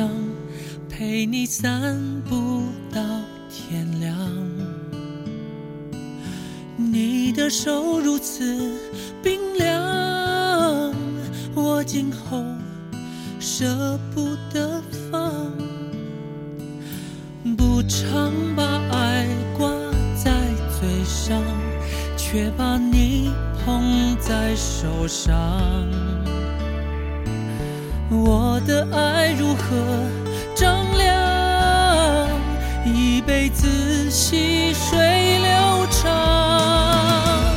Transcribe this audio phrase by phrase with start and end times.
[0.00, 0.08] 上，
[0.88, 3.02] 陪你散步到
[3.50, 4.16] 天亮。
[6.78, 8.78] 你的手如此
[9.22, 10.94] 冰凉，
[11.54, 12.42] 我今后
[13.38, 14.80] 舍不得
[15.10, 15.30] 放。
[17.58, 19.68] 不常把爱挂
[20.16, 20.32] 在
[20.80, 21.42] 嘴上，
[22.16, 23.30] 却把你
[23.66, 26.09] 捧在手上。
[28.12, 29.76] 我的爱如何
[30.52, 32.28] 丈量？
[32.84, 37.54] 一辈子细水流长。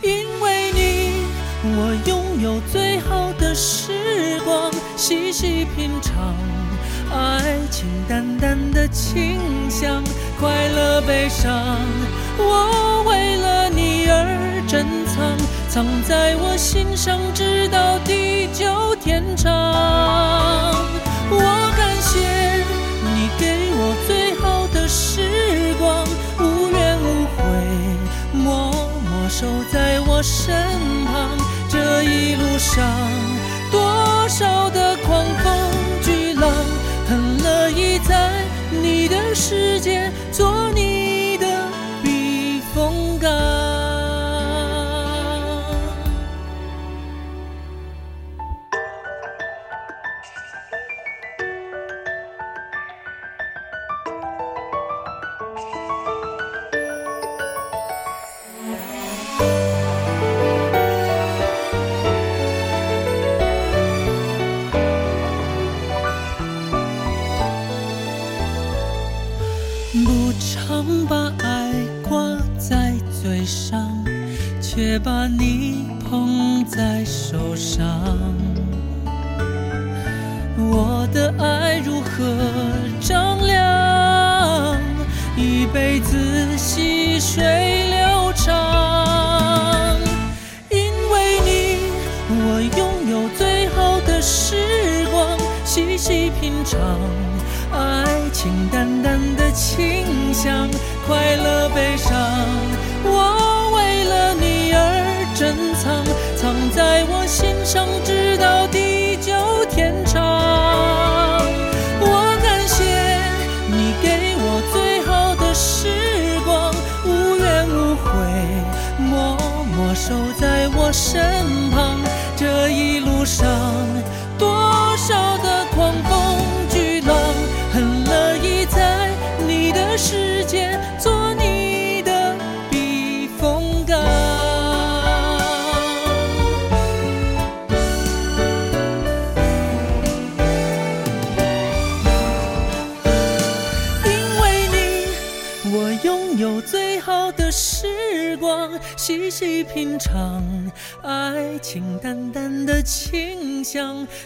[0.00, 1.26] 因为你，
[1.64, 6.36] 我拥有最好的时光，细细品尝
[7.12, 10.04] 爱情淡淡的清香，
[10.38, 11.76] 快乐悲伤，
[12.38, 14.99] 我为了你而珍
[15.70, 19.48] 藏，在我心上，直到地久天长。
[21.30, 22.18] 我感谢
[23.14, 26.04] 你给我最好的时光，
[26.40, 27.40] 无怨无悔，
[28.32, 30.52] 默默守在我身
[31.06, 31.38] 旁。
[31.68, 32.84] 这一路上，
[33.70, 35.54] 多少的狂风
[36.02, 36.50] 巨浪，
[37.08, 38.42] 很乐意在
[38.82, 39.99] 你的世界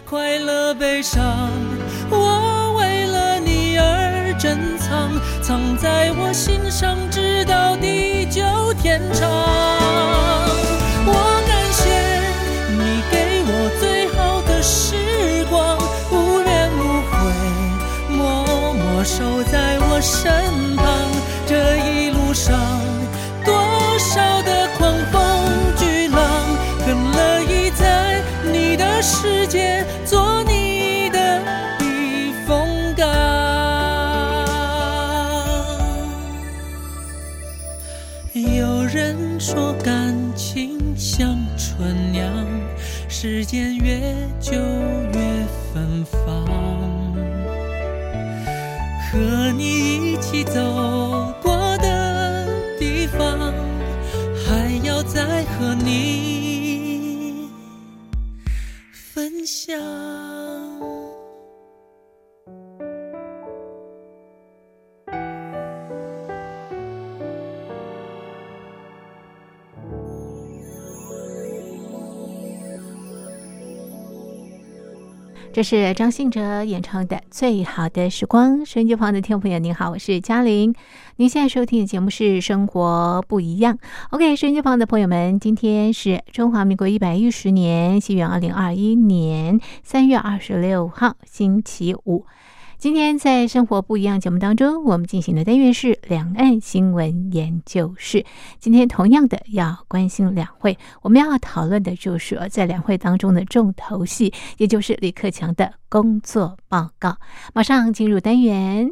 [0.08, 1.50] 快乐悲伤，
[2.10, 5.10] 我为了你而珍藏，
[5.42, 8.42] 藏在我心上，直到地久
[8.80, 9.28] 天长。
[11.06, 11.12] 我
[11.46, 11.82] 感谢
[12.70, 14.96] 你给我最好的时
[15.50, 15.78] 光，
[16.10, 16.80] 无怨无
[17.10, 17.14] 悔，
[18.16, 18.22] 默
[18.74, 20.73] 默守在我身旁
[43.24, 43.98] 时间越
[44.38, 44.52] 久
[75.54, 78.58] 这是张信哲演唱的《最好的时光》。
[78.64, 80.74] 收音机旁的听众朋友，您好，我是嘉玲。
[81.14, 83.74] 您现在收听的节目是《生活不一样》。
[84.10, 92.26] OK，收音机旁的朋友们，今天是中华民国一百一十年，西元二零二一年三月二十六号，星期五。
[92.84, 98.26] 今天在《生活不一样》节目当中，我们进行的单元是两岸新闻研究室。
[98.58, 107.16] 今天同样的要关心两会，我们要讨论的就是在两会当中的重头戏，也就是李克强的工作报告。
[107.54, 108.90] 马上进入单元。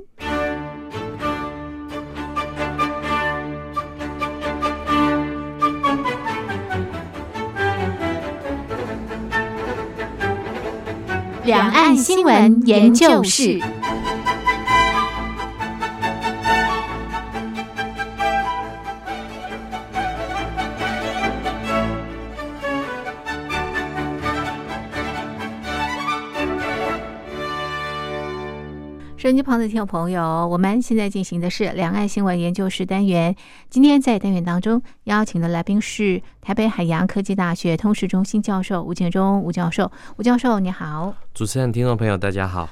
[11.45, 13.61] 两岸新闻研究室。
[29.23, 33.37] 手机旁的听众朋友，我们现在进行的是两岸新闻研究室单元。
[33.71, 39.93] 今天在单元当中邀请的来宾是台北海洋科技大学通识中心教授吴建中吴教授。
[40.17, 41.15] 吴教授，你好！
[41.33, 42.69] 主持人、听众朋友，大家好。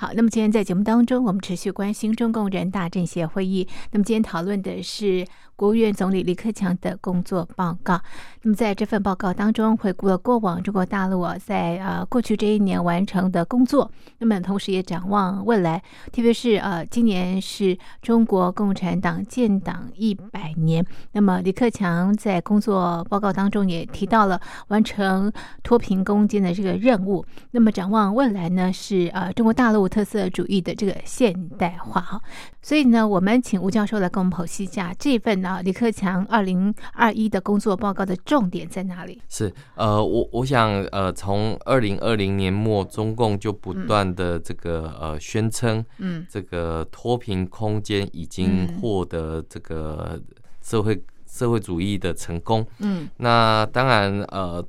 [0.00, 3.68] 好，那么今天在节目当中，我们持续关心中共人大政协会议。
[3.90, 5.26] 那么今天讨论的是
[5.56, 8.00] 国务院总理李克强的工作报告。
[8.40, 13.90] 那么在这份报告当中，回顾了过往中国大陆啊在呃过去这一年完成的工作，
[14.20, 20.82] 那么同时也展望未来，特别是呃今年是中国共产党建党一百年。
[21.12, 25.30] 那么李克强在工作报告当中也提到了完成
[25.62, 27.22] 脱贫攻坚的这个任务。
[27.50, 29.89] 那么展望未来呢，是呃中国大陆。
[29.90, 32.20] 特色主义的这个现代化哈，
[32.62, 39.20] 所以呢，我们请吴教授来跟我们剖析一下这份呢李克强二零二一的工作报告的重点在哪里？
[39.28, 50.18] 是呃，我我想呃，从二零二零年末，中共就不断的这个呃宣称，嗯，这个脱贫空间已经获得这个
[50.62, 54.64] 社会社会主义的成功，嗯，那当然呃。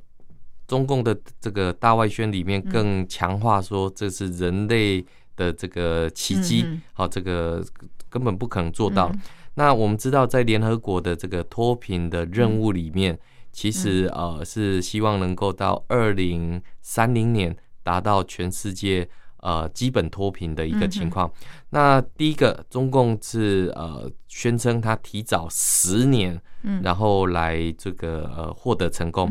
[0.66, 5.04] 中共的这个大外宣里面更强化说这是人类
[5.36, 7.64] 的这个奇迹，好，这个
[8.08, 9.10] 根本不可能做到。
[9.54, 13.18] 那我们知道，在联合国的这个脱贫的任务里面，
[13.52, 19.06] 其实呃是希望能够到二零三零年达到全世界
[19.38, 21.30] 呃基本脱贫的一个情况。
[21.70, 26.40] 那第一个，中共是呃宣称他提早十年，
[26.82, 29.30] 然后来这个呃获得成功。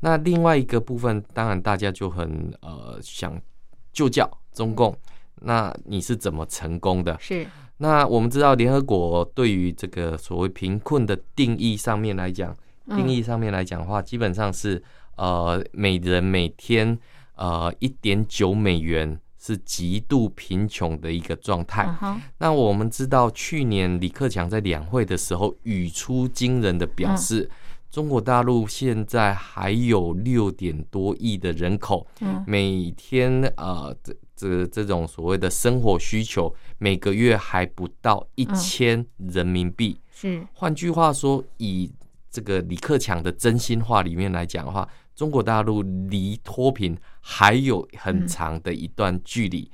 [0.00, 3.38] 那另外一个部分，当然大家就很呃想
[3.92, 4.96] 就教中共，
[5.42, 7.16] 那你是怎么成功的？
[7.20, 7.46] 是。
[7.76, 12.56] 那我们知道，联合国对于这个所谓贫困的定义上面来讲，
[12.88, 14.82] 定义上面来讲的话，基本上是
[15.16, 16.98] 呃每人每天
[17.36, 21.88] 呃一点九美元是极度贫穷的一个状态。
[22.38, 27.50] 那我们知道，去年李克强在两会的时候语出惊人的表示。
[27.90, 32.06] 中国大陆现在还有六点多亿的人口，
[32.46, 40.00] 每天呃这这这种所谓的生活需求，每个月还不到一千人民币。
[40.12, 41.92] 是，换句话说，以
[42.30, 49.68] 这个李克强的真心话里面来讲的话，中国大陆离脱贫还有很长的一段距离。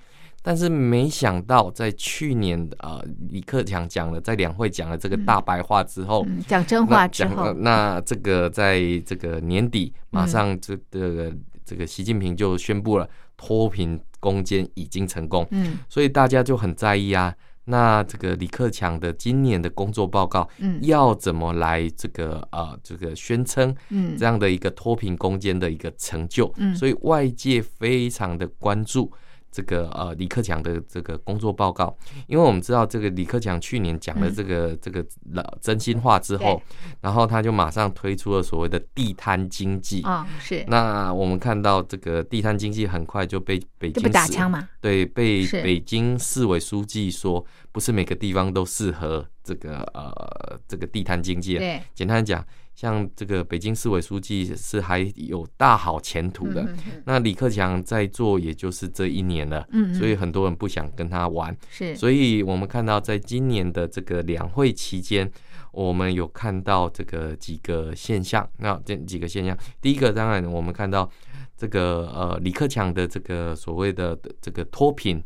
[0.46, 11.34] 但是没想到，在去年呃，李克强讲了在两会讲了这个大白话之后，讲真话之后，那这个在这个年底，马上这个
[11.64, 17.34] 这个习近平就宣布了脱贫攻坚已经成功，嗯，所以大家就很在意啊。
[17.64, 29.12] 那这个李克强的今年的工作报告，嗯，要怎么来这个呃这个宣称，嗯，这样的一个脱贫攻坚的一个成就，嗯，所以外界非常的关注。
[29.56, 31.96] 这个呃，李克强的这个工作报告，
[32.26, 36.60] 因为我们知道这个李克强去年讲了这个这个老真心话之后，
[37.00, 40.62] 然后他就马上推出了所谓的地摊经济啊，是。
[40.68, 51.56] 那我们看到这个地摊经济很快就被北京打枪嘛，对，被北京市委书记说不是每个地方都适合这个呃这个地摊经济。
[51.56, 52.44] 对，简单讲。
[52.76, 56.68] 像这个北京市委书记是还有大好前途的，
[57.06, 59.66] 那李克强在做也就是这一年了，
[59.98, 61.56] 所以很多人不想跟他玩。
[61.70, 65.28] 是，所以我们看到在今年的这个两会期间，
[65.72, 68.46] 我们有看到这个几个现象。
[68.58, 71.10] 那这几个现象，第一个当然我们看到
[71.56, 75.24] 这个呃李克强的这个所谓的这个脱贫。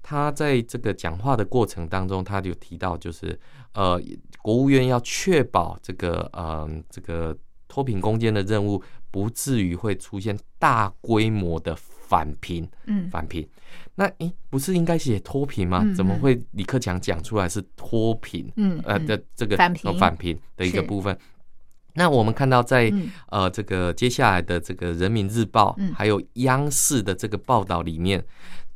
[0.00, 3.38] 他在这个讲话的过程当中，他就提到，就是
[3.74, 4.00] 呃，
[4.42, 7.36] 国务院要确保这个呃这个
[7.68, 13.46] 脱贫攻坚的任务不至于会出现大规模的返贫，嗯，返贫。
[13.94, 15.84] 那诶，不是应该写脱贫吗？
[15.94, 18.50] 怎么会李克强讲出来是脱贫？
[18.56, 21.16] 嗯，呃的这个返贫返贫的一个部分。
[21.94, 22.92] 那我们看到在
[23.28, 28.24] 呃这个接下来的这个人民日报还有央视的这个报道里面。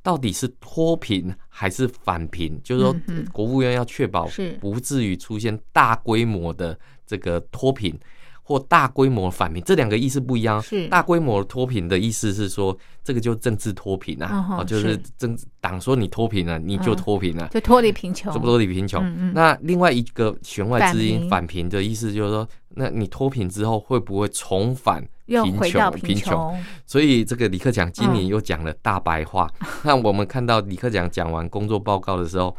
[0.05, 2.59] 到底是脱贫还是返贫？
[2.65, 2.97] 就是说，
[3.31, 4.27] 国务院要确保
[4.59, 7.95] 不至于出现大规模的这个脱贫
[8.43, 10.61] 或大规模反贫，这两个意思不一样。
[10.63, 19.33] 是大规模脱贫的意思是说，这个就政治脱贫啊，就是政党说你脱贫了，你就脱贫了，就脱离贫穷，就不脱离贫穷。
[19.35, 25.07] 那另外一个弦外之音，返贫的意思就是说，那你脱贫之后会不会重返？
[25.33, 26.65] 又贫回到穷贫穷。
[26.87, 29.51] 所以这个李克强今嗯年又讲了大白话。
[29.83, 32.55] 那我们看到李克强讲完工作报告的时候，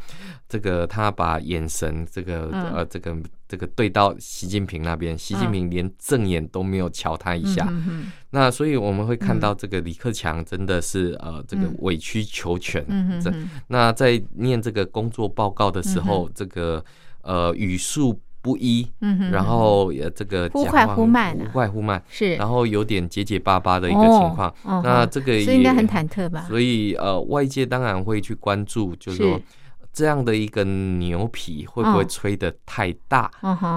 [0.48, 3.16] 这个他把眼神这个、嗯呃这个
[3.46, 7.72] 这个对到习近平那边，习近平连正眼都没有瞧他一下。
[8.30, 12.84] 那所以我们会看到这个李克强真的是呃这个嗯委曲求全。
[13.22, 16.84] 这嗯嗯那在念这个工作报告的时候，这个
[17.22, 24.54] 呃语速不一，嗯哼，然后呃这个忽快忽慢啊忽快忽慢，是然后有点结结巴巴的一个情况。
[24.82, 26.44] 那这个应该很忐忑吧？
[26.46, 29.42] 所以呃，外界当然会去关注，就是说是
[29.94, 33.30] 这样的一个牛皮会不会嗯吹得太大，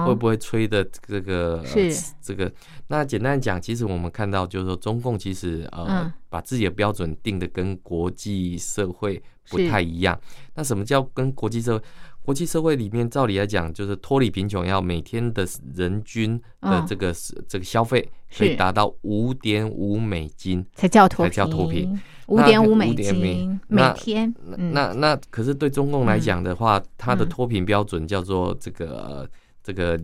[0.04, 2.52] 会不会吹的这个、呃是这个？
[2.88, 10.20] 那简单讲，其实我们看到就是说，中共其实呃、嗯把自己的标准定的跟国际社会不太一样。
[10.54, 11.82] 那什么叫跟国际社会？
[12.28, 17.10] 国际社会里面，照理来讲，就是脱离贫穷要每天的人均的嗯这个、
[17.48, 18.06] 这个消费
[18.36, 20.62] 可以达到五点五美金。
[20.74, 29.28] 才叫脱才叫脱贫，五点五美5.5美金每那天，嗯那那可是对中共来讲的话，它的嗯脱贫标准叫做这个、呃
[29.62, 29.98] 这个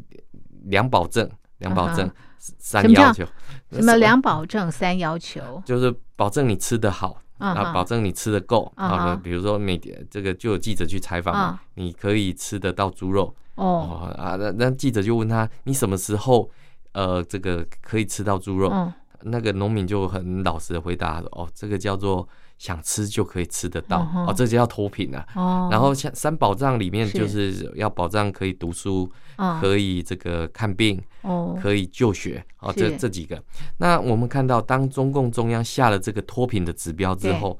[0.62, 3.26] 两保证，两保证三要求，
[3.70, 5.62] 什么两保证三要求？
[5.66, 7.20] 就是保证你吃得好。
[7.38, 9.20] 啊，保证你吃的够嗯啊。
[9.22, 14.36] 比如说每天这个就有记者去采访嘛，你可以吃得到猪肉哦，哦啊。
[14.36, 16.50] 那那记者就问他，你什么时候
[16.92, 18.70] 呃这个可以吃到猪肉？
[18.72, 18.92] 嗯
[19.26, 25.26] 那个农民就很老实的回答哦，这个叫做想吃就可以吃得到哦，这就叫脱贫啊。
[25.34, 27.72] 哦，然后像三保障里面就是。
[27.74, 29.60] 要保障可以读书，嗯。
[29.60, 32.80] 可以这个看病，哦，可以就学，哦，是。
[32.90, 33.42] 这这几个。
[33.78, 37.58] 那我们看到，当中共中央下了这个脱贫的指标之后，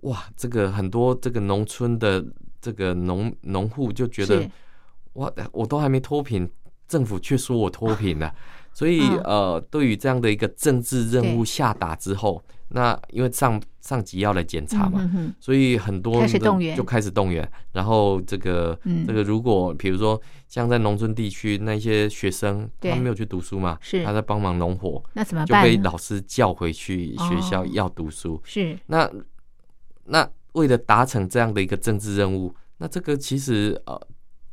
[0.00, 2.24] 哇，这个很多这个农村的
[2.60, 4.50] 这个农农户就觉得，
[5.14, 6.50] 哇，我都还没脱贫，
[6.88, 8.34] 政府却说我脱贫了。
[8.74, 9.18] 所以嗯。
[9.24, 11.36] 呃，对于这样的一个政治任对。
[11.36, 12.42] 务下达之后，
[12.74, 16.26] 那因为上上级要来检查嘛，嗯哼哼所以很多
[16.74, 25.76] 就开始动员，然后这个、嗯这个如果比如说像在农村地区那些学生，对他没有去读书嘛，是他在帮忙农活，那怎么就被？
[25.78, 28.40] 老师叫回去学校哦要读书。
[28.44, 29.10] 是那
[30.04, 34.00] 那为了达成这样的一个政治任务，那这个其实呃，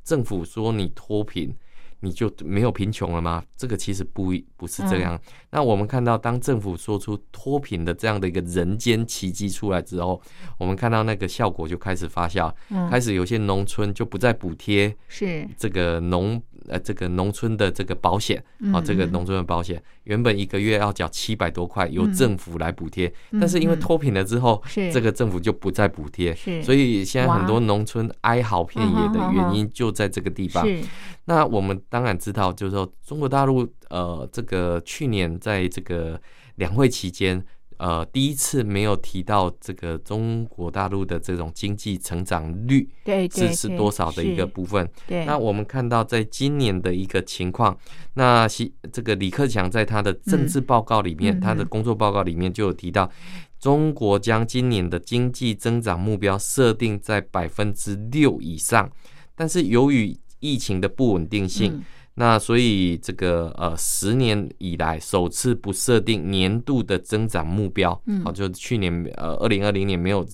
[0.04, 1.56] 政府说你脱贫。
[2.02, 3.44] 你就没有贫穷了吗？
[3.58, 5.16] 这个其实不不是这样。
[5.16, 5.20] 嗯
[5.52, 10.22] 那我们看到，当政府说出脱贫的这样的一个人间奇迹出来之后，
[10.60, 22.14] 我们看到那个效果就开始发酵，嗯开始有些农村就不再补贴是这个农呃这个农村的这个保险嗯啊，这个嗯农村的保险原本一个月要缴七百多块，由嗯。
[22.14, 23.80] 政府来补贴，嗯但是因为嗯。
[23.80, 30.66] 脱贫了之后，是这个政府就不再补贴，所以现在很多哇农村哀嚎遍野的原因就在这个地方。
[31.26, 36.20] 那我们当然知道，就是说中国大陆呃，这个去年在这个
[36.56, 37.44] 两会期间，
[37.80, 42.90] 呃，第一次没有提到这个中国大陆的这种经济成长率
[43.32, 44.88] 是是多少的一个部分。
[45.08, 45.24] 对。
[45.26, 47.78] 那我们看到在今年的一个情况，
[48.16, 53.10] 那习这个李克强在他的政治报告里面，他的工作报告里面就有提到，
[53.62, 58.92] 中国将今年的经济增长目标设定在百分之六以上，
[59.36, 61.84] 但是由于疫情的不稳定性，嗯
[62.20, 68.22] 那所以这个呃十年以来首次不设定年度的增长目标，嗯。
[68.26, 70.28] 好、就去年呃二零二零年没有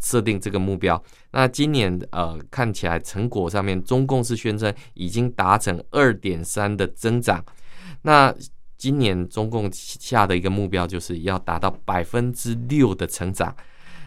[0.00, 7.44] 设定这个目标，那今年呃看起来成果上面，中共是宣称已经达成二点三的增长，
[8.02, 8.32] 那
[8.78, 13.52] 今年中共下的一个目标就是要达到百分之六的成长。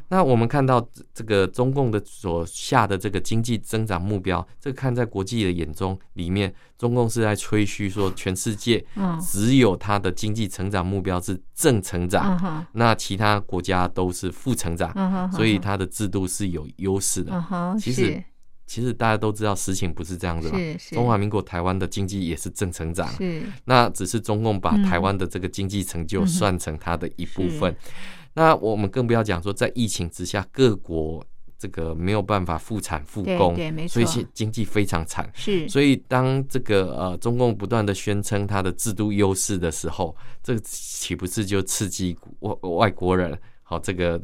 [0.09, 9.19] 那我们看到这个中共的所下的这个经济增长目标，这个看在国际的眼中里面，中共是在吹嘘说全世界嗯。
[9.19, 17.31] 只有它的经济成长目标是正成长，嗯那其他国家都是负成长，嗯，所以它的制度是有优势的。
[17.51, 18.23] 嗯其实是
[18.69, 20.59] 其实大家都知道实情不是这样子嘛，
[20.91, 23.41] 中华民国台湾的经济也是正成长，是。
[23.65, 27.75] 那只是中共把嗯台湾的这个经济成就算成它的一部分。
[27.83, 27.91] 是。
[28.35, 31.25] 那我们更不要讲说，在疫情之下，各国
[31.57, 35.27] 这个没有办法复产复工，对对没所以错经经济非常惨。
[35.33, 43.35] 是，所以当这个呃中共不断的宣称它的制度优势的时候，这个岂不是就刺激外外国人？
[43.63, 44.21] 好、这个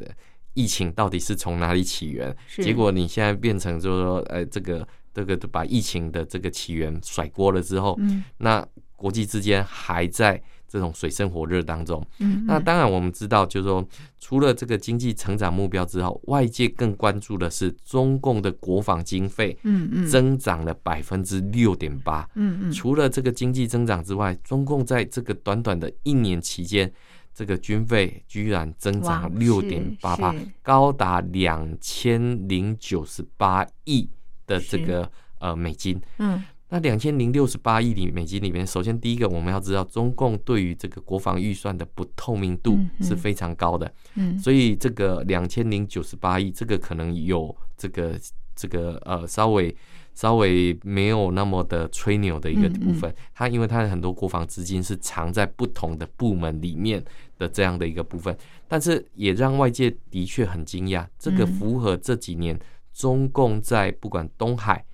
[0.56, 2.36] 疫情到底是从哪里起源？
[2.48, 8.66] 是结果你现在变成就是说，呃，这个这个把疫情的这个起源甩锅了之后，嗯那
[8.96, 12.04] 国际之间还在这种水深火热当中。
[12.18, 13.86] 嗯，那当然我们知道，就是说
[14.18, 22.26] 除了这个经济成长目标之后，外界更关注的是中共的国防经费，嗯嗯增长了百分之六点八。
[22.36, 26.90] 嗯嗯，除了这个经济增长之外，中共在这个短短的一年期间，
[27.36, 34.08] 这个军费居然增长哇六点八八高达两千零九十八亿
[34.46, 36.00] 的这个呃美金。
[36.16, 36.42] 嗯。
[36.68, 48.18] 那两千零六十八亿里美金里面，首先第一个我们要知道，中共对于这个国防预算的不透明度是非常高的，嗯，所以这个两千零九十八亿，这个可能有这个
[48.56, 49.74] 这个呃稍微
[50.16, 53.14] 稍微没有那么的吹牛的一个部分。
[53.32, 57.00] 它因为它的很多国防资金是藏在不同的部门里面
[57.38, 62.58] 的这样的一个部分，但是也让外界的确很惊讶，这个嗯符合这几年
[62.92, 64.84] 中共在不管东海、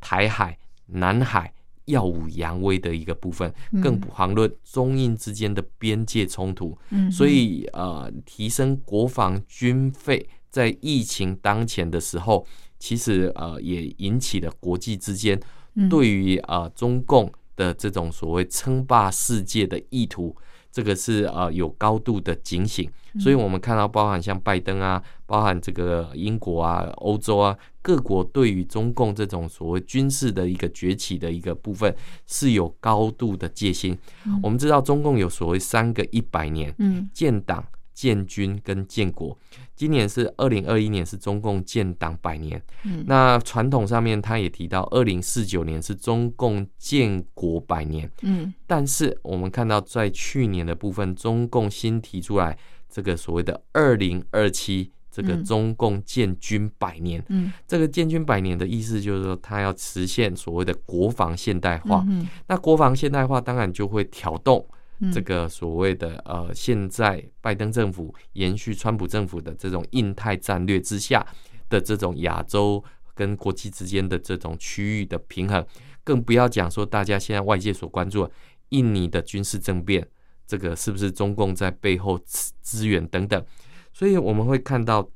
[0.00, 1.52] 台海、南海。
[1.86, 12.44] 耀武扬威的一个部分，更不遑论中印之间的边界冲突，嗯，所以呃，提升国防军费在疫情当前的时候，
[12.78, 15.40] 其实呃也引起了国际之间
[15.74, 20.36] 嗯对于呃中共的这种所谓称霸世界的意图，
[20.70, 22.90] 这个是呃有高度的警醒。
[23.18, 33.96] 所以我们看到，包含像拜登啊，包含这个英国啊、欧洲啊各国对于中共这种所谓军事的一个崛起的一个部分，是有高度的戒心。
[34.42, 37.64] 我们知道，中共有所谓三个一百年，嗯建党、
[37.96, 39.36] 建军跟建国。
[39.74, 42.62] 今年是二零二一年，是中共建党百年。
[42.84, 48.08] 嗯那传统上面，他也提到，二零四九年是中共建国百年。
[48.20, 52.56] 嗯但是我们看到，在去年的部分，中共新提出来
[52.88, 54.92] 这个所谓的二零二七。
[55.08, 62.04] 这个嗯中共建军百年，嗯，这个建军百年的意思就是说，他要实现所谓的国防现代化。
[62.06, 64.75] 嗯那国防现代化当然就会挑动嗯
[65.12, 71.26] 这个所谓的呃，现在拜登政府延续川普政府的这种印太战略之下
[71.68, 72.82] 的这种亚洲
[73.14, 75.64] 跟国际之间的这种区域的平衡，
[76.02, 78.30] 更不要讲说大家现在外界所关注的
[78.70, 80.06] 印尼的军事政变，
[80.46, 83.44] 这个是不是中共在背后支支援等等，
[83.92, 85.08] 所以我们会看到。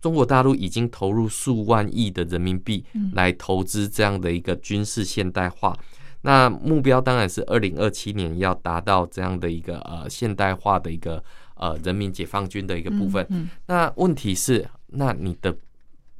[0.00, 5.78] 中国大陆已经投入数万亿的人民币嗯来投资这样的一个军事现代化，
[6.22, 11.22] 那目标当然是二零二七年要达到这样的一个呃现代化的一个
[11.54, 13.26] 呃人民解放军的一个部分。
[13.30, 15.56] 嗯那问题是，那你的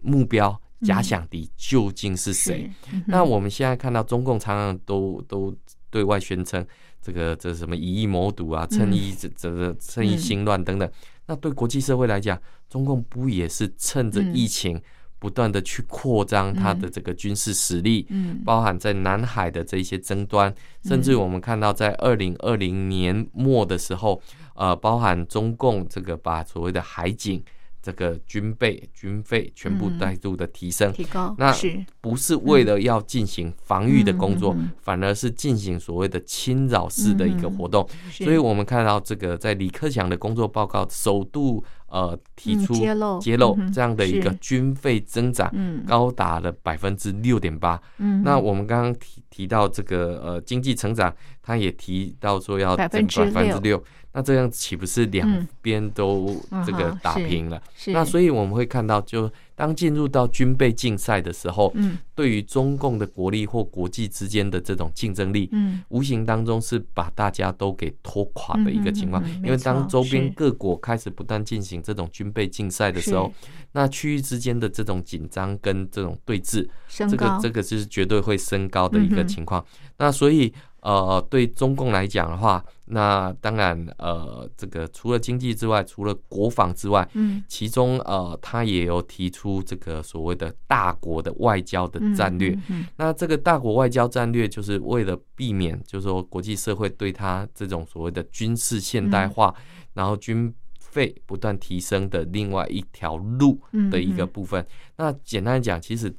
[0.00, 2.70] 目标假想敌究竟是谁？？
[2.92, 5.54] 嗯那我们现在看到中共常常都都
[5.90, 6.66] 对外宣称
[7.02, 10.90] 这个这什么以疫谋独啊，趁疫这这个趁疫兴乱等等。
[11.26, 14.80] 那对国际社会来讲，中共不也是趁着疫情
[15.20, 18.04] 不断的去扩张它的这个军事实力？
[18.08, 18.42] 嗯。
[18.44, 20.52] 包含在南海的这一些争端，
[20.82, 24.20] 甚至我们看到在二零二零年末的时候，
[24.54, 27.40] 呃，包含中共这个把所谓的海警
[27.82, 31.54] 这个军备军费全部再度的提升，提高那
[32.00, 37.88] 不是为了要进行防御的工作反而是进行所谓的侵扰式的一个活动。
[38.10, 38.24] 是。
[38.24, 42.74] 所以我们看到这个在李克强的工作报告首度呃提嗯出
[43.20, 45.84] 揭露这样的一个军费增长嗯。
[45.86, 47.80] 高达了百分之六点八。
[47.98, 55.46] 嗯那我们刚刚提提到这个呃经济成长，他也提到说要百分之百分之六六，那这样岂不是两嗯。
[55.62, 57.60] 边都这个打平了？
[57.74, 57.92] 是。
[57.92, 61.98] 那所以我们会看到，就当进入到军备竞赛的时候，嗯。
[62.14, 65.82] 对于中共的国力或国际之间的这种竞争力，嗯。
[65.88, 69.22] 无形当中是把大家都给拖垮的一个情况。
[69.22, 73.32] 嗯嗯嗯嗯因为当周边各国开始不断进行这种军备竞赛的时候，
[73.72, 79.64] 那区域之间的这种紧张跟这种对峙，这个这个是绝对会升高的一个情况。
[79.98, 92.50] 那所以呃，对中共来讲的话，那当然呃，这个除了经济之外，除了国防之外，嗯其中呃，他也有提出这个所谓的大国的外交的战略。
[92.50, 104.66] 嗯嗯那这个大国外交战略，就是为了避免，就是说国际社会对他这种所谓的军事现代化，嗯然后军费不断提升的另外一条路嗯的一个嗯部分。
[104.96, 106.12] 那简单来讲，其实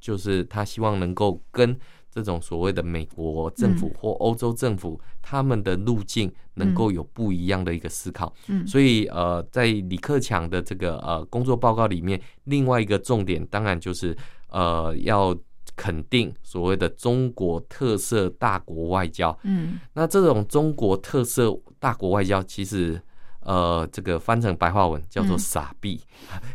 [0.00, 1.76] 就是他希望能够跟
[2.16, 8.32] 这种所谓的美国政府嗯或欧洲政府他们的路径能够有不一样的一个思考。
[8.46, 14.16] 嗯所以呃，在李克强的这个呃工作报告里面，另外一个重点当然就是
[14.48, 15.36] 呃要
[15.76, 19.38] 肯定所谓的中国特色大国外交。
[19.42, 22.98] 嗯那这种中国特色大国外交，其实
[23.40, 26.00] 呃这个翻成白话文叫做嗯撒币，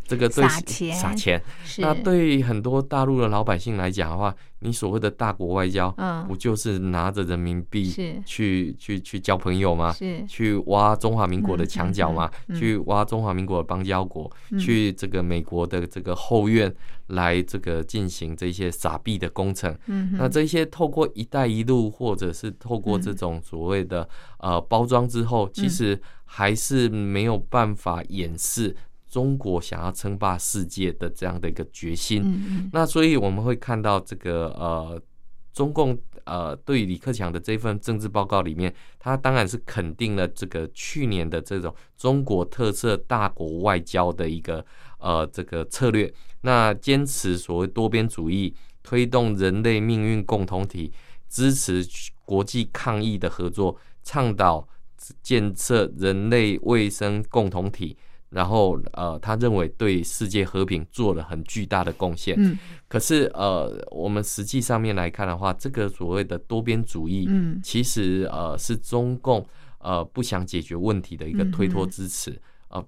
[0.08, 1.40] 这个对撒钱撒钱。
[1.78, 9.92] 那对很多大陆的老百姓来讲的话，你所谓的大国外交，嗯不就是拿着人民币是去去去交朋友吗？
[9.92, 16.74] 是去挖中华民国的墙角吗，嗯嗯嗯嗯去挖中华民国的邦交国，嗯去这个美国的这个后院
[17.08, 19.76] 来这个进行这些撒币的工程。
[19.88, 28.76] 嗯那这些透过“一带一路”或者是透过这种所谓的呃包装之后，其实还是没有办法掩饰
[29.12, 32.70] 中国想要称霸世界的这样的一个决心。
[32.72, 35.00] 那所以我们会看到这个呃，
[35.54, 44.66] 中共呃对李克强的这份政治报告里面，他当然是肯定了这个去年的这种中国特色大国外交的一个
[44.98, 50.90] 呃这个策略，那坚持所谓多边主义，推动人类命运共同体，
[51.28, 51.86] 支持
[52.24, 54.66] 国际抗疫的合作，倡导
[55.22, 57.98] 建设人类卫生共同体。
[58.32, 62.36] 然后，呃，他认为对世界和平做了很巨大的贡献。
[62.40, 69.46] 嗯可是，呃，我们实际上面来看的话，这个所谓的多边主义，嗯其实呃是中共
[69.80, 72.42] 呃不想解决问题的一个推脱支持。
[72.70, 72.84] 呃，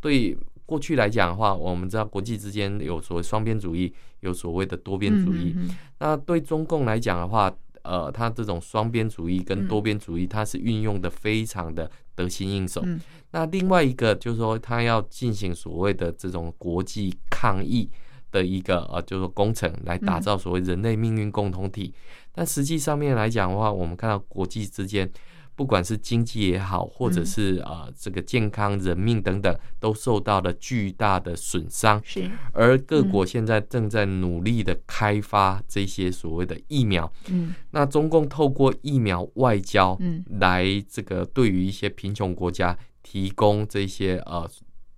[0.00, 5.54] 对过去来讲的话，我们知道国际之间有所谓双边主义，有所谓的多边主义。
[5.56, 12.82] 嗯那对中共来讲的话，呃，它这种双边主义跟多边主义，它是运用的非常的得心应手。
[12.84, 17.90] 嗯那另外一个就是说，它要进行所谓的这种国际抗疫
[18.30, 21.92] 的一个呃，就是说工程，来打造所谓人类命运共同体。
[22.32, 25.10] 但实际上面来讲的话，我们看到国际之间。
[25.58, 32.00] 不管是经济也好，或者是呃这个健康、人命等等，都受到了巨大的损伤。
[32.04, 37.12] 是而各国现在正在努力的开发这些所谓的疫苗。
[37.26, 44.48] 嗯那中共透过疫苗外交，嗯来这个对于一些贫穷国家提供这些呃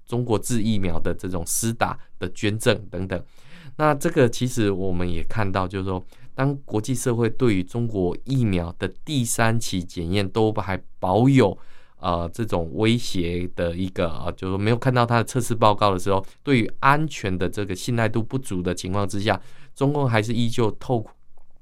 [0.07, 3.25] 中国制疫苗的这种施打的捐赠等等。
[3.77, 6.05] 那这个其实我们也看到，就是说，
[6.41, 11.55] 当国际社会对于中国疫苗的第三期检验都还保有
[11.99, 19.39] 呃这种威胁的一个啊，就是说没有看到它的测试报告的时候，对于安全的这个信赖度不足的情况之下，
[19.75, 21.05] 中共还是依旧透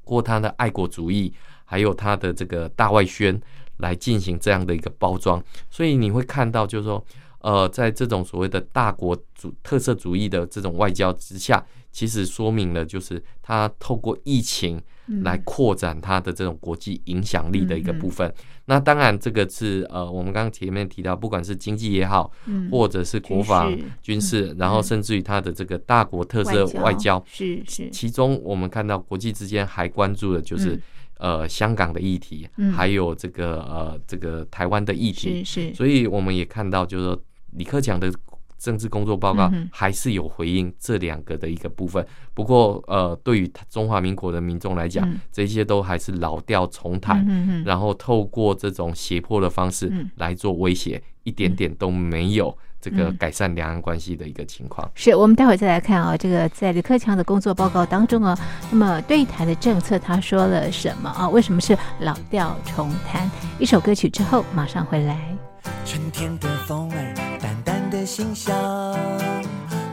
[0.05, 3.37] 过他的爱国主义，还有他的这个大外宣
[3.79, 7.05] 来进行这样的一个包装，所以你会看到，就是说，
[7.49, 14.79] 呃，在这种所谓的大国主特色主义的这种外交之下，其实说明了就是他透过疫情
[15.23, 18.31] 来扩展他的这种国际影响力的一个部分。
[18.67, 27.89] 那当然，这个是呃，我们刚刚前面提到，不管是经济也好，嗯或者是国防军事、然后甚至于他的这个大国特色外交，是是。
[27.89, 30.83] 其中我们看到国际之间还关注的就是、嗯。
[31.19, 32.73] 呃香港的议题，嗯。
[32.73, 37.21] 还有这个呃这个台湾的议题，是是，所以我们也看到，就是说
[37.53, 38.13] 李克强的
[38.59, 42.05] 政治工作报告还是有回应这两个的一个部分。
[42.35, 47.25] 不过呃，对于中华民国的民众来讲，嗯这些都还是老调重弹，
[47.65, 54.91] 然后透过这种胁迫的方式嗯来做威胁，一点点都没有这个嗯改善两岸关系的一个情况。
[54.97, 58.37] 是我们待会儿再来看啊，这个在李克强的工作报告当中啊，
[58.73, 61.29] 那么对台的政策他说了什么啊？
[61.29, 63.31] 为什么是老调重弹？
[63.61, 65.48] 一首歌曲之后马上回来。
[65.85, 68.55] 春天的风儿，淡淡的馨香，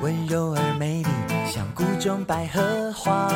[0.01, 1.09] 温柔而美丽，
[1.51, 3.29] 像谷中百合花，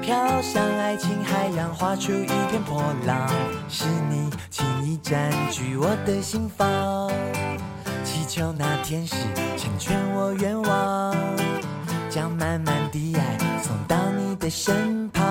[0.00, 3.28] 飘向爱情海洋，画出一片波浪。
[3.68, 7.10] 是你轻易占据我的心房，
[8.04, 9.14] 祈求那天使
[9.56, 11.14] 成全我愿望，
[12.10, 13.41] 将满满的爱
[14.42, 15.22] 在身旁，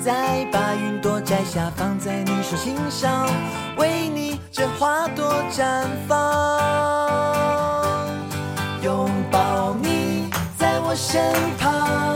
[0.00, 3.24] 再把云朵摘下放在你手心上，
[3.76, 6.16] 为你这花朵绽放。
[8.82, 12.15] 拥抱你在我身旁，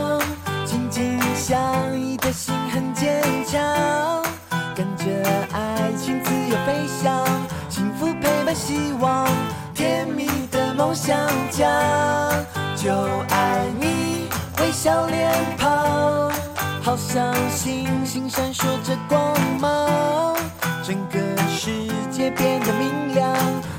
[17.13, 17.19] 小
[17.49, 20.33] 星星闪烁着光芒，
[20.81, 21.19] 整个
[21.49, 21.69] 世
[22.09, 23.35] 界变得明亮，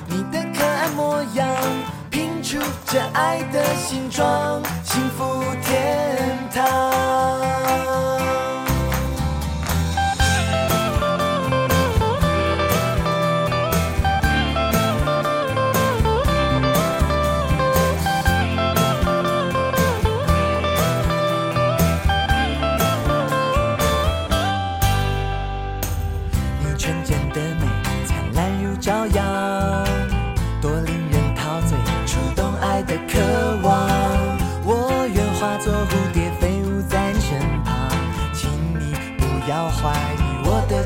[0.06, 1.48] 你的可爱模样。
[2.10, 7.41] 拼出这爱的形状，幸福天堂。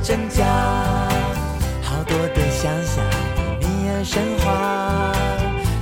[0.07, 0.45] 真假，
[1.83, 3.05] 好多的想象
[3.59, 4.47] 你而升华，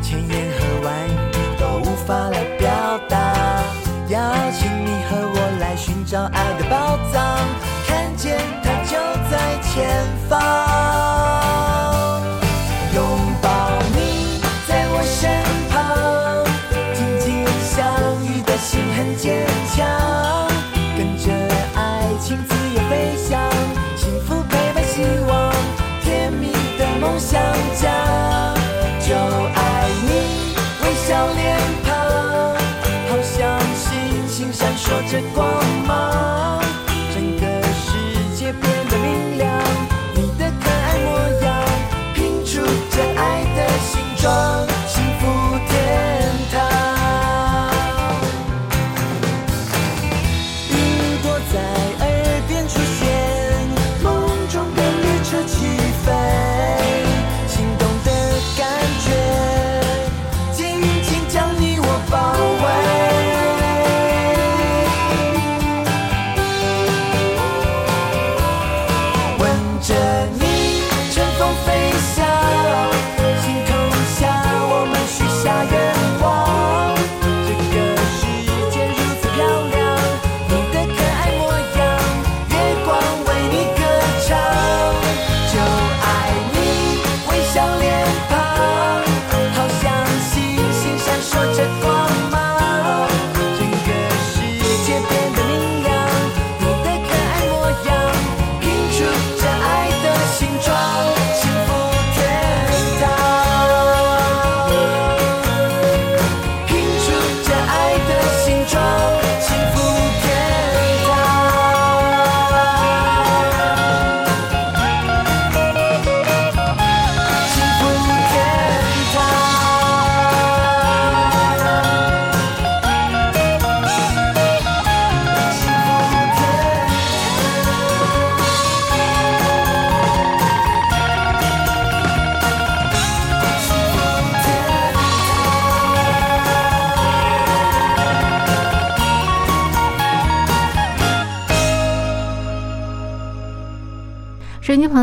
[0.01, 2.65] 千言和万语都无法来表
[3.07, 3.63] 达。
[4.09, 4.17] 邀
[4.59, 7.37] 请你和我来寻找爱的宝藏，
[7.87, 8.97] 看见它就
[9.31, 9.85] 在前
[10.27, 10.41] 方。
[12.95, 13.05] 拥
[13.43, 15.29] 抱你在我身
[15.69, 15.77] 旁，
[16.95, 17.77] 紧紧相
[18.25, 19.45] 依的心很坚
[19.77, 19.85] 强，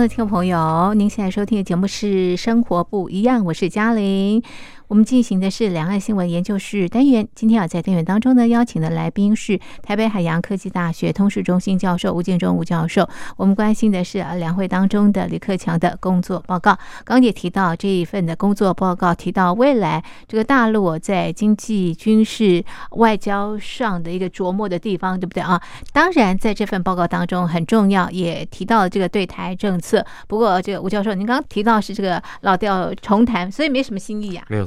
[0.02, 4.42] 的听众朋友，您现在收听的节目是《生活不一样》，我是嘉玲。
[4.92, 7.26] 我们进行的是两岸新闻研究室单元。
[7.34, 13.08] 今天啊，在单元当中呢，邀请的来宾是台北海洋科技大学通识中心教授吴建中吴教授。
[13.38, 16.78] 我们关心的是啊，两会当中的李克强的工作报告。
[17.06, 22.62] 刚也提到这一份的工作报告，提到未来这个大陆在经济、军事、
[22.98, 25.62] 外交上的一个琢磨的地方，对不对啊？
[25.94, 30.06] 当然，在这份报告当中很重要，也提到了这个对台政策。
[30.28, 34.44] 不过，这个吴教授，您刚刚提到是这个老调重谈，所以没什么新意啊。
[34.50, 34.66] 没有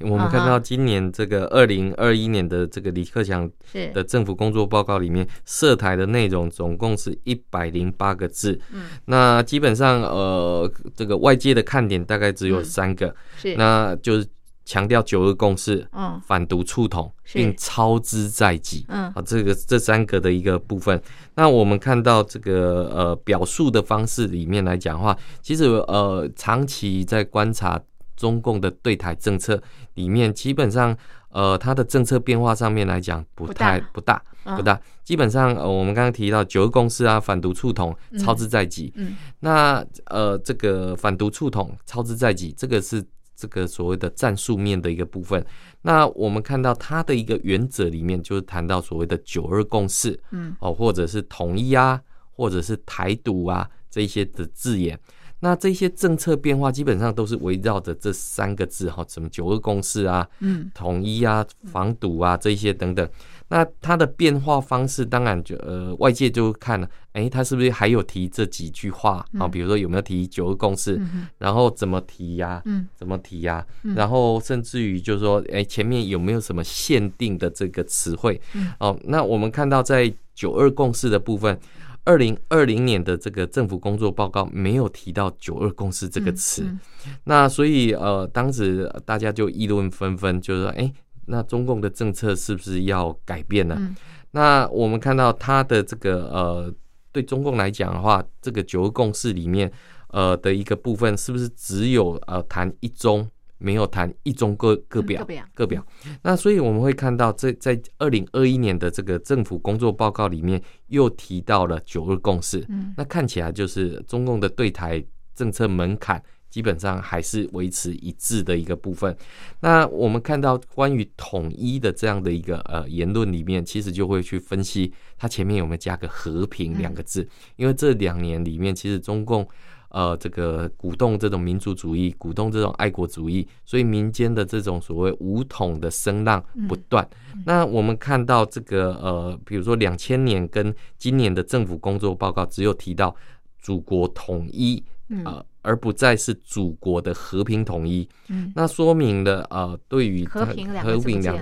[0.00, 3.90] 我们看到今年这个二零二一年的这个李克强是。
[3.92, 8.60] 的政府工作报告里面，涉台的内容总共是一百零八个字。
[8.72, 13.56] 嗯，那基本上呃，这个外界的看点大概只有三个，是。
[13.56, 14.26] 那就是
[14.64, 16.20] 强调九二共识，嗯。
[16.24, 18.84] 反独促统，并操之在即。
[18.88, 19.12] 嗯。
[19.14, 21.00] 啊，这个这三个的一个部分。
[21.34, 27.80] 那我们看到这个呃表述的方式里面来讲的话，其实呃长期在观察
[28.20, 29.60] 中共的对台政策
[29.94, 30.94] 里面，基本上
[31.30, 34.78] 呃它的政策变化上面来讲不太不大嗯不大。
[35.02, 38.92] 基本上呃我们刚刚提到九二共识啊，反独促统，操之在即。
[38.96, 43.02] 嗯那呃，这个反独促统、操之在即，这个是
[43.34, 45.42] 这个所谓的战术面的一个部分。
[45.80, 51.98] 那我们看到它的一个原则里面，就是谈到所谓的九二共识，嗯哦，或者是统一啊，
[52.36, 55.00] 或者是台独啊这一些的字眼。
[55.40, 63.08] 那这些政策变化基本上都是围绕着这三个字哈，什么九二共识啊、嗯统一啊、防堵啊这些等等。
[63.48, 69.48] 那它的变化方式，当然就呃外界就看了，哎，他是不是还有提这几句话啊？
[69.48, 78.40] 比如说有没有提九二共识，嗯然后怎么提呀、嗯怎么提呀、嗯然后甚至于就是说，哎，前面有没有什么限定的这个词汇？
[78.54, 81.58] 嗯哦，那我们看到在九二共识的部分，
[82.04, 86.80] 二零二零年的这个政府工作报告没有提到九二共识这个词，嗯
[87.24, 90.92] 那所以呃，当时大家就议论纷纷，就是说，哎，
[91.26, 93.76] 那中共的政策是不是要改变呢？
[93.78, 93.94] 嗯。
[94.32, 96.74] 那我们看到他的这个呃，
[97.12, 99.70] 对中共来讲的话，这个九二共识里面
[100.08, 103.28] 呃的一个部分，是不是只有呃谈一中
[103.60, 105.86] 没有谈一中各各表各表各表。
[106.22, 112.64] 那所以我们会看到，这在二零二一年的这个政府工作报告里面，又提到了九二共识。
[112.68, 115.04] 嗯那看起来就是中共的对台
[115.34, 119.14] 政策门槛基本上还是维持一致的一个部分。
[119.60, 129.46] 那我们看到关于统一的这样的一个呃言论里面，其实就会去分析它前面有没有加个和平两个字，因为这两年里面其实中共。
[129.90, 137.08] 呃，这个鼓动这种民族主义，鼓动这种爱国主义，所以民间的这种所谓武统的声浪不断。
[137.44, 143.14] 那我们看到这个呃，比如说两千年跟今年的政府工作报告，只有提到
[143.58, 148.08] 祖国统一，嗯呃，而不再是祖国的和平统一。
[148.28, 150.72] 嗯那说明了呃，对于和平
[151.20, 151.38] 两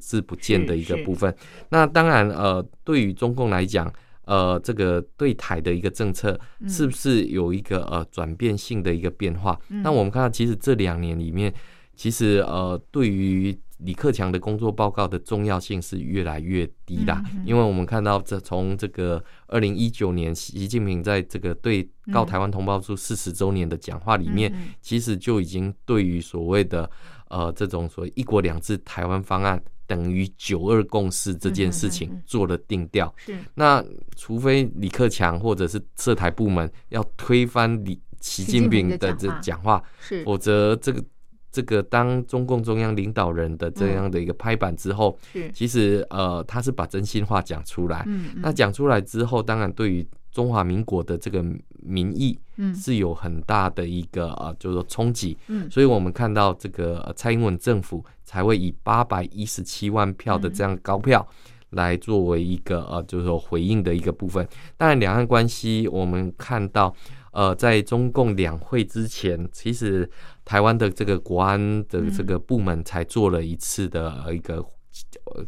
[0.00, 1.34] 字不见的一个部分。
[1.68, 3.92] 那当然呃，对于中共来讲。
[4.24, 9.58] 呃，这个对台的一个政策嗯是不是有一个呃转变性的一个变化？
[9.68, 11.52] 嗯那我们看到，其实这两年里面，
[11.96, 17.20] 其实呃，对于李克强的工作报告的重要性是越来越低啦。
[17.44, 26.88] 因为我们看到，这从这个二零一九年习近平在这个对告台湾同胞书四十周年的讲话里面，其实就已经对于所谓的
[27.28, 29.60] 呃这种所谓一国两制台湾方案
[29.92, 33.14] 等于九二共识这件事情嗯做了定调。
[33.18, 33.36] 是。
[33.54, 33.84] 那
[34.16, 40.24] 除非李克强或者是涉台部门要推翻李习近平的这讲话，是。
[40.24, 41.04] 否则这个
[41.50, 45.50] 这个当中共中央领导人的这样的一个拍板之后，是。
[45.52, 48.02] 其实呃他是把真心话讲出来。
[48.06, 48.40] 嗯嗯。
[48.42, 51.44] 那讲出来之后，当然对于中华民国的这个
[51.82, 55.36] 民意嗯是有很大的一个呃，就是说冲击。
[55.48, 61.26] 嗯所以我们看到这个呃蔡英文政府才会以八百一十七万票的这样高票。
[61.72, 64.46] 来作为一个呃，就是说回应的一个部分。
[64.76, 66.94] 当然，两岸关系我们看到，
[67.30, 70.06] 呃，在中共两会之前，其实
[70.44, 74.62] 台湾的这个国安的这个部门才做了一次的呃一个。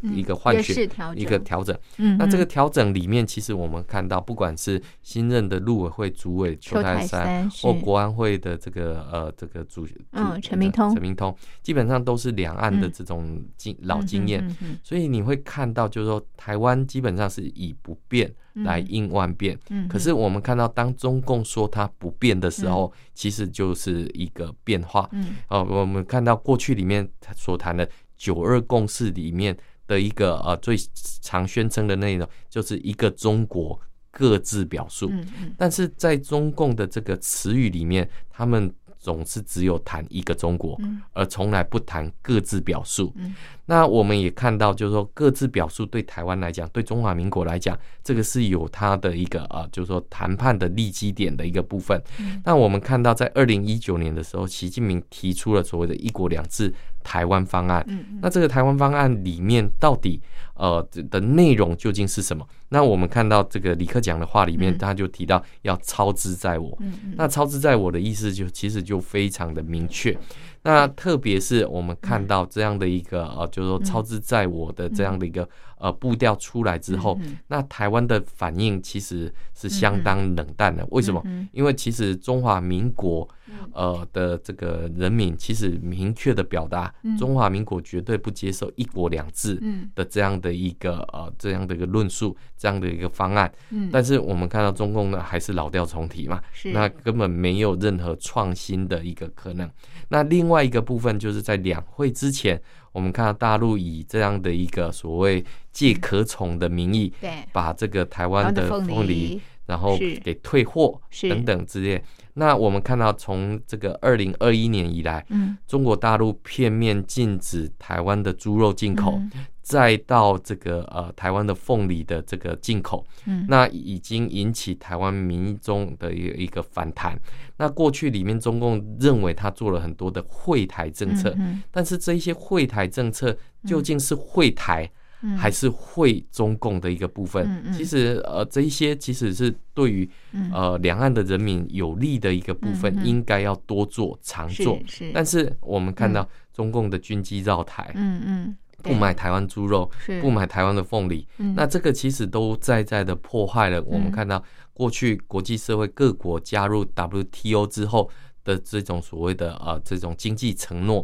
[0.01, 2.17] 一个换也选是调整一个调整，嗯。
[2.17, 2.47] 那这个嗯。
[2.47, 12.91] 调整里面，其实我们看到，不管是新任的陆委会主委邱邱泰泰山山或是国安会的这个呃这个主嗯主陈明通陈明通，基本上都是两岸的嗯。
[12.91, 19.57] 这种经老经验嗯哼嗯，所以你会看到，就是说台湾基本上是以不变来嗯应万变。
[19.69, 25.07] 嗯可是我们看到，当中共说它不变的时候，其实就是一个变化。
[25.11, 25.35] 嗯。
[25.49, 27.87] 呃，我们看到过去里面所谈的
[28.17, 29.55] 九二共识里面
[29.87, 30.75] 的一个呃最
[31.21, 33.79] 常宣称的内容，就是一个中国
[34.11, 35.09] 各自表述。
[35.11, 43.13] 嗯嗯但是在中共的这个词语里面，他们总是只有谈一个中国，嗯而从来不谈各自表述。
[43.17, 43.35] 嗯
[43.67, 52.01] 那我们也看到，就是说各自表述对台湾来讲，对中华民国来讲，这个是有它的一个呃，就是说谈判的立基点的一个部分。
[52.19, 56.73] 嗯那我们看到，在二零一九年的时候，习近平提出了所谓的一国两制
[57.05, 57.85] 台湾方案。
[57.87, 60.19] 嗯嗯那这个台湾方案里面到底
[60.55, 62.45] 呃的内容究竟是什么？
[62.69, 66.77] 那我们看到这个李克讲的话里面，嗯他就提到要操之在我。
[67.15, 70.17] 那操之在我的意思就其实就非常的明确。
[70.65, 75.47] 那特别是我们看到这样的一个呃，就是说超支在我的这样的一个
[75.77, 80.83] 呃步调出来之后，那台湾的反应其实是相当冷淡的。
[80.89, 81.21] 为什么？
[81.25, 83.27] 嗯因为其实中华民国
[83.73, 87.15] 呃的这个人民其实明确的表达，嗯。
[87.15, 89.87] 中华民国绝对不接受一国两制嗯。
[89.93, 93.51] 的这样的一个呃这样的一个论述，这样的一个方案。
[93.69, 93.89] 嗯。
[93.93, 96.41] 但是我们看到中共呢还是老调重提嘛，
[96.73, 99.69] 那根本没有任何创新的一个可能。
[100.09, 110.99] 那另外一个部分就是在两会之前，我们看到大陆以这样的一个所谓借壳虫的名义，对把这个台湾的凤梨，然后给退货
[111.29, 112.01] 等等之类。
[112.37, 119.31] 那我们看到从这个二零二一年以来，嗯中国大陆片面禁止台湾的猪肉进口，嗯
[119.61, 127.17] 再到这个呃台湾的凤梨的这个进口，嗯那已经引起台湾民众的一个一个反弹。
[127.57, 134.83] 那过去里面中共认为他做了很多的惠台政策，嗯但是这一些惠台政策究竟是惠台？
[134.85, 134.91] 嗯
[135.37, 140.51] 还是会中共的一个部分，其实呃这一些其实是对于嗯。
[140.53, 144.77] 呃两岸的人民有利的一个部分，应该要多做常做。
[144.85, 145.11] 是是。
[145.13, 149.89] 但是我们看到中共的军机绕台，嗯嗯不买台湾猪肉，
[150.21, 151.55] 不买台湾的凤梨，嗯。
[151.55, 154.11] 那这个其实都在在的破坏了我们嗯。
[154.11, 158.09] 看到过去国际社会各国加入 WTO 之后
[158.45, 161.03] 的这种所谓的呃这种经济承诺。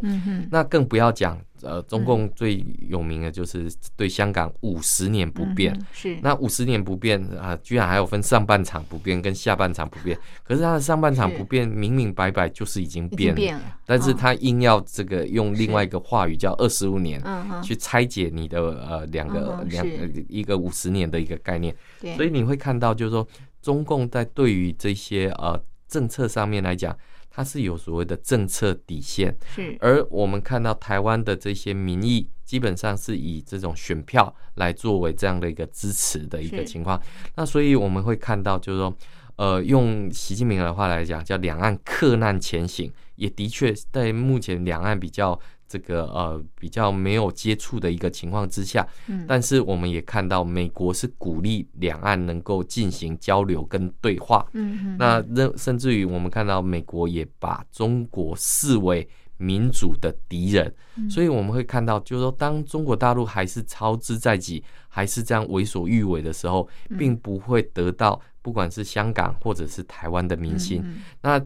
[0.49, 5.73] 那更不要讲，呃，中共最有名的就是对香港五十年不变。
[5.73, 6.17] 嗯是。
[6.21, 10.17] 那五十年不变啊、居然还有分上半场不变跟下半场不变。
[10.43, 17.21] 可是它的上半场不变，明明白白就是已经变了，但是哦他硬要这个用另外一个话语叫二十五年。
[17.63, 19.83] 去拆解你的呃两个两
[20.29, 23.27] 一个五十年的一个概念，对，所以你会看到，就是说
[23.61, 25.59] 中共在对于这些呃
[25.91, 26.97] 政策上面来讲，
[27.29, 36.99] 它是有所谓的政策底线，是而我们看到台湾的这些民意，基本上是以这种选票来作为这样的一个支持的一个情况。
[37.35, 38.97] 那所以我们会看到，就是说，
[39.35, 45.39] 呃，用习近平的话来讲，叫两岸克难前行，也的确在目前两岸比较。
[45.71, 49.23] 这个呃比较没有接触的一个情况之下，嗯。
[49.25, 59.07] 但是我们也看到美国是鼓励两岸能够进行交流跟对话，嗯哼，那甚甚至于我们看到美国也把中国视为
[59.37, 61.09] 民主的敌人，嗯。
[61.09, 66.97] 所以我们会看到，就是说，当中国大陆还是操之在己，还是这样为所欲为的时候，嗯。
[66.97, 70.81] 并不会得到不管是香港或者是台湾的民心。
[70.83, 70.97] 嗯。
[71.21, 71.39] 那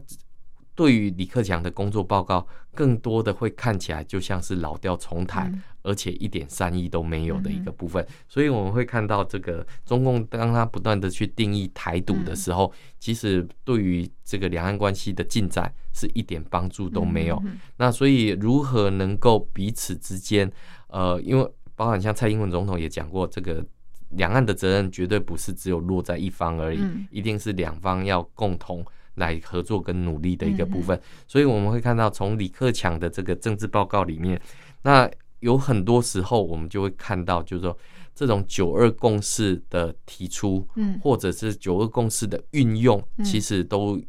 [0.76, 8.04] 对于李克强的工作报告，更多的会看起来就像是老调重弹，嗯而且一点善意都没有的一个嗯部分。
[8.28, 17.40] 所以我们会看到，这个中共当他不断的去定义台独的时候，其实对于这个两岸关系的进展是一点帮助都没有。
[17.46, 20.50] 嗯那所以如何能够彼此之间，
[20.88, 23.64] 呃，因为包含像蔡英文总统也讲过，这个
[24.10, 28.84] 两岸的责任绝对不是只有落在一方而已，嗯一定是两方要共同。
[29.16, 34.40] 来合作跟努力的一个部嗯分，所以我们会看到从李克强的这个政治报告里面，
[34.82, 35.10] 那
[35.40, 37.76] 有很多时候我们就会看到，就是说
[38.14, 40.98] 这种九二共识的提出，嗯。
[41.02, 43.24] 或者是九二共识的运用，嗯。
[43.24, 44.00] 其实都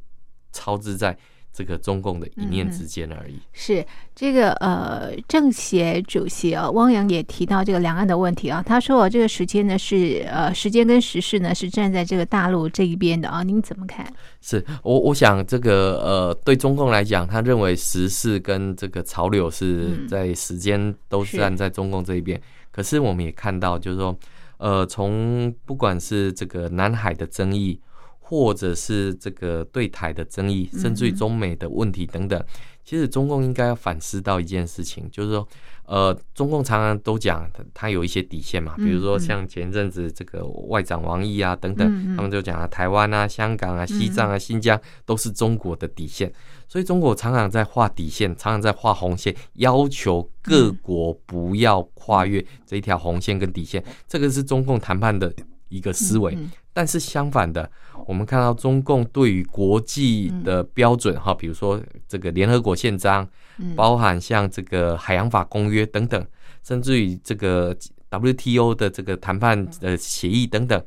[0.54, 1.18] 超支在
[1.58, 3.40] 这个中共的一念之间而已。
[3.52, 3.84] 是
[4.14, 8.62] 这个呃，政协主席啊，汪洋也提到这个两岸的问题啊。
[8.64, 13.42] 他说，这个时间呢是呃，时间跟时事呢是站在这个大陆这一边的啊。
[13.42, 14.06] 您怎么看？
[14.40, 22.40] 是我我想这个呃，对中共来讲，他认为时事跟这个潮流是嗯在时间都是站在中共这一边。
[22.70, 24.16] 可是我们也看到，就是说，
[24.58, 27.82] 呃，从不管是这个南海的争议，
[28.30, 32.44] 或者是这个对台的争议，甚至于嗯中美的问题等等，
[32.84, 35.48] 其实中共应该要反思到一件事情，就是说，
[35.86, 46.30] 呃，中共常常都讲它它有一些底线嘛，比如说像前一阵子这个外长王毅啊等等，他们就讲啊，台湾啊、香港啊、西藏啊、新疆都是中国的底线，
[46.68, 55.34] 所以中国常常在画底线，常常在画红线，要求各国不要跨越这一条红线跟底线，这个是中共谈判的
[55.70, 56.36] 一个思维。
[56.36, 57.68] 嗯但是相反的，
[58.06, 66.24] 我们看到中共对于国际的标准哈，比如说这个联合国宪章，嗯包含像这个海洋法公约等等，
[66.62, 67.76] 甚至于这个
[68.12, 70.80] WTO 的这个谈判的协议等等，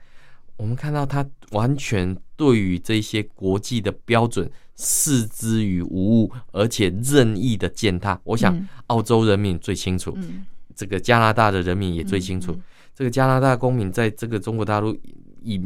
[0.57, 8.17] 我们看到它完全对于这些国际的标准视之于无物，而且任意的践踏。
[8.23, 12.53] 我想嗯澳洲人民最清楚，嗯这个加拿大的人民也最清楚。
[12.53, 12.63] 嗯
[12.93, 14.95] 这个加拿大公民在这个中国大陆
[15.43, 15.61] 已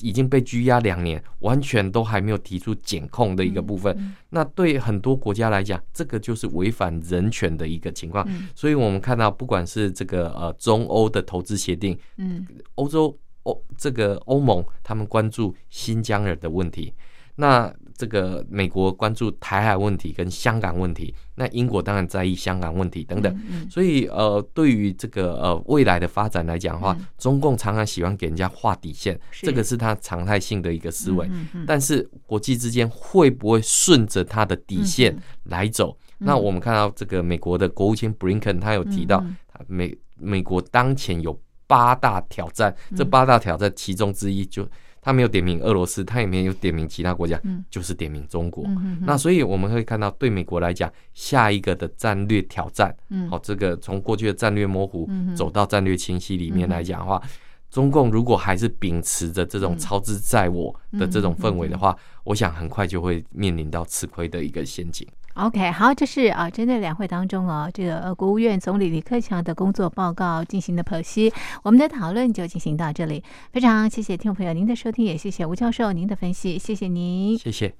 [0.00, 3.96] 已经被拘押两年，完全都还没有提出检控的一个部分。
[3.98, 8.26] 嗯那对很多国家来讲，这个就是违反人权的一个情况。
[8.28, 8.48] 嗯。
[8.54, 12.46] 所以我们看到，不管是这个呃中欧的投资协定，嗯。
[12.76, 16.92] 欧洲欧这个欧盟他们关注新疆人的问题，
[17.36, 23.34] 那这个美国关注台海问题跟香港问题，那英国当然在意香港问题等等。
[23.50, 27.06] 嗯所以呃，对于这个呃未来的发展来讲的话，嗯。
[27.18, 29.46] 中共常常喜欢给人家画底线，是。
[29.46, 31.28] 这个是他常态性的一个思维。
[31.66, 35.96] 但是国际之间会不会顺着他的底线嗯来走？
[36.18, 39.24] 那我们看到这个美国的国务卿布林肯他有提到
[39.66, 44.68] 美美国当前有八大挑战，这嗯八大挑战其中之一就
[45.02, 47.64] 他没有点名俄罗斯，他也没有点名其他国家，嗯。
[47.68, 48.64] 就是点名中国。
[49.00, 53.28] 那所以我们会看到，对美国来讲，下一个的战略挑战，嗯。
[53.28, 57.20] 好、这个从过去的战略模糊嗯走到战略清晰里面来讲的话，
[57.68, 59.78] 中共如果还是秉持着这种嗯。
[59.78, 61.78] 操之在我的这种氛围的嗯。
[61.80, 65.04] 话，我想很快就会面临到吃亏的一个陷阱。
[65.34, 73.24] OK，好，这是啊，针对两会当中哦，这个呃国务院总理李克强的工作报告进行的剖析，我们的讨论就进行到这里。
[73.50, 77.38] 非常谢谢听众朋友您的收听，也谢谢吴教授您的分析，谢谢您。
[77.38, 77.72] 谢谢。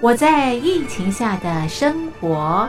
[0.00, 2.68] 我在疫情下的生活。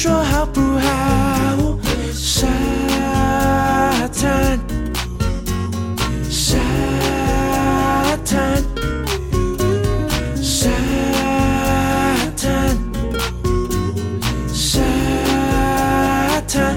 [0.00, 1.76] 说好不好？
[2.14, 2.46] 沙
[4.14, 4.56] 滩，
[6.30, 6.56] 沙
[8.24, 8.62] 滩，
[10.40, 10.70] 沙
[12.36, 12.78] 滩，
[14.54, 14.78] 沙
[16.46, 16.76] 滩。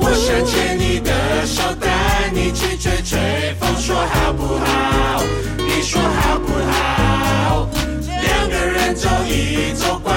[0.00, 5.22] 我想牵你的手，带你去吹吹风，说好不好？
[5.58, 7.68] 你说好不好？
[8.04, 10.12] 两个人走一走，逛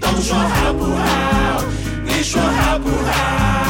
[0.00, 1.64] 都，说好不好？
[2.04, 3.69] 你说好不好？